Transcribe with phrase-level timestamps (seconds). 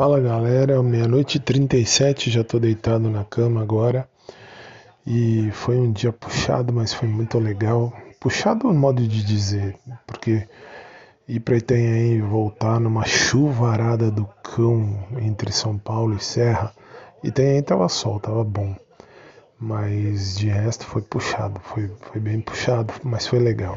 [0.00, 4.08] Fala galera, meia-noite e 37, já tô deitado na cama agora.
[5.06, 7.92] E foi um dia puxado, mas foi muito legal.
[8.18, 9.76] Puxado no modo de dizer,
[10.06, 10.48] porque
[11.28, 16.72] ir pra Itanhaém e voltar numa chuvarada do cão entre São Paulo e Serra.
[17.22, 18.74] Itanhaém tava sol, tava bom.
[19.58, 23.76] Mas de resto foi puxado, foi, foi bem puxado, mas foi legal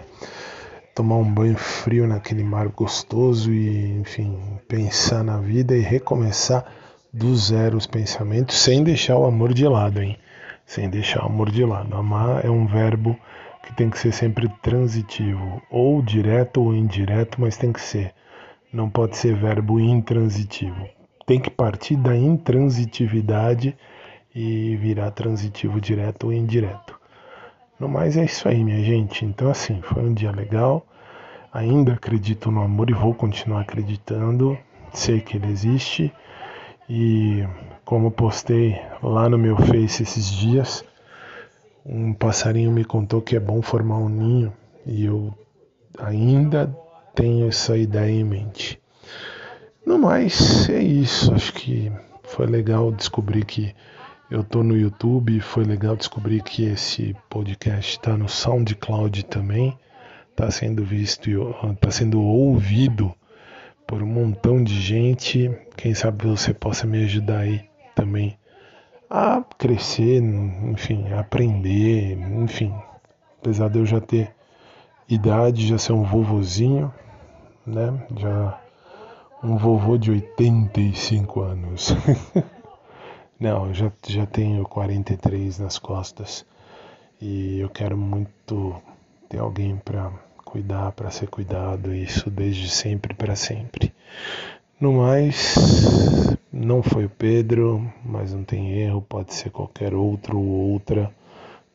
[0.94, 6.66] tomar um banho frio naquele mar gostoso e, enfim, pensar na vida e recomeçar
[7.12, 10.18] do zero os pensamentos sem deixar o amor de lado, hein?
[10.66, 11.96] Sem deixar o amor de lado.
[11.96, 13.18] Amar é um verbo
[13.64, 18.14] que tem que ser sempre transitivo, ou direto ou indireto, mas tem que ser.
[18.72, 20.88] Não pode ser verbo intransitivo.
[21.26, 23.76] Tem que partir da intransitividade
[24.36, 26.93] e virar transitivo direto ou indireto.
[27.80, 29.26] No mais é isso aí, minha gente.
[29.26, 30.86] Então, assim, foi um dia legal.
[31.52, 34.58] Ainda acredito no amor e vou continuar acreditando.
[34.94, 36.14] Sei que ele existe.
[36.90, 37.44] E
[37.86, 40.84] como postei lá no meu Face esses dias,
[41.86, 44.54] um passarinho me contou que é bom formar um ninho
[44.86, 45.34] e eu
[46.00, 46.76] ainda
[47.16, 48.82] tenho essa ideia em mente.
[49.86, 51.34] No mais, é isso.
[51.34, 51.92] Acho que
[52.24, 53.76] foi legal descobrir que
[54.34, 59.78] eu tô no YouTube, foi legal descobrir que esse podcast está no SoundCloud também,
[60.32, 61.30] está sendo visto
[61.72, 63.14] está sendo ouvido
[63.86, 65.56] por um montão de gente.
[65.78, 68.36] Quem sabe você possa me ajudar aí também
[69.08, 72.74] a crescer, enfim, a aprender, enfim.
[73.40, 74.34] Apesar de eu já ter
[75.08, 76.92] idade, já ser um vovozinho,
[77.68, 78.04] né?
[78.18, 78.60] Já
[79.44, 81.96] um vovô de 85 anos.
[83.44, 86.46] Não, eu já, já tenho 43 nas costas
[87.20, 88.82] e eu quero muito
[89.28, 90.14] ter alguém para
[90.46, 93.94] cuidar, para ser cuidado, isso desde sempre para sempre.
[94.80, 95.56] No mais,
[96.54, 101.14] não foi o Pedro, mas não tem erro, pode ser qualquer outro ou outra.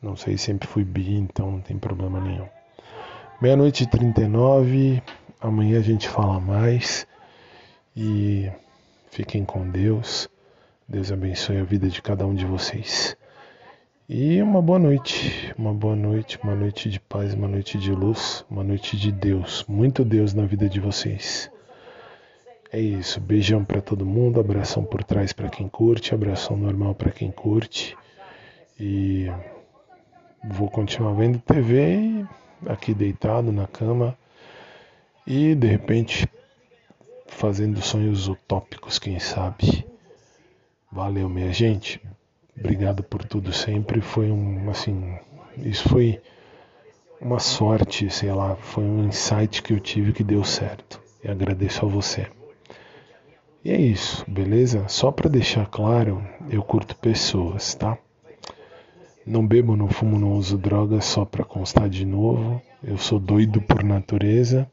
[0.01, 2.47] Não sei, sempre fui bi, então não tem problema nenhum.
[3.39, 5.03] Meia-noite e 39,
[5.39, 7.05] amanhã a gente fala mais
[7.95, 8.49] e
[9.11, 10.27] fiquem com Deus.
[10.89, 13.15] Deus abençoe a vida de cada um de vocês.
[14.09, 18.43] E uma boa noite, uma boa noite, uma noite de paz, uma noite de luz,
[18.49, 21.51] uma noite de Deus, muito Deus na vida de vocês.
[22.71, 27.11] É isso, beijão para todo mundo, abração por trás para quem curte, abração normal para
[27.11, 27.95] quem curte.
[28.79, 29.27] E
[30.43, 32.25] vou continuar vendo TV
[32.65, 34.17] aqui deitado na cama
[35.27, 36.27] e de repente
[37.27, 39.87] fazendo sonhos utópicos, quem sabe.
[40.91, 42.01] Valeu, minha gente.
[42.57, 44.01] Obrigado por tudo sempre.
[44.01, 45.15] Foi um, assim,
[45.57, 46.19] isso foi
[47.21, 50.99] uma sorte, sei lá, foi um insight que eu tive que deu certo.
[51.23, 52.27] E agradeço a você.
[53.63, 54.87] E é isso, beleza?
[54.87, 57.97] Só para deixar claro, eu curto pessoas, tá?
[59.25, 62.61] Não bebo, não fumo, não uso drogas, só para constar de novo.
[62.83, 64.69] Eu sou doido por natureza.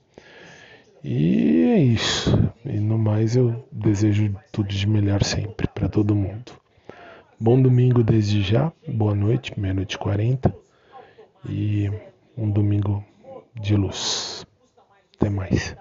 [1.02, 2.52] E é isso.
[2.64, 6.52] E no mais eu desejo tudo de melhor sempre para todo mundo.
[7.38, 10.54] Bom domingo desde já, boa noite, meia-noite e quarenta.
[11.48, 11.90] E
[12.36, 13.04] um domingo
[13.54, 14.46] de luz.
[15.16, 15.76] Até mais.